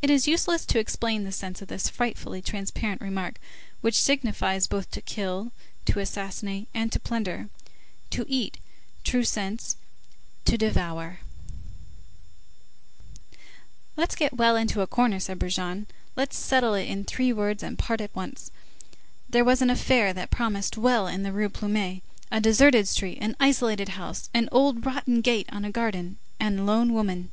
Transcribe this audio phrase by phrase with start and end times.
[0.00, 3.36] It is useless to explain the sense of this frightfully transparent remark,
[3.82, 5.52] which signifies both to kill,
[5.84, 7.50] to assassinate, and to plunder.
[8.12, 8.56] To eat,
[9.04, 9.76] true sense:
[10.46, 11.20] to devour.
[13.98, 15.88] "Let's get well into a corner," said Brujon.
[16.16, 18.50] "Let's settle it in three words, and part at once.
[19.28, 22.00] There was an affair that promised well in the Rue Plumet,
[22.32, 26.94] a deserted street, an isolated house, an old rotten gate on a garden, and lone
[26.94, 27.30] women."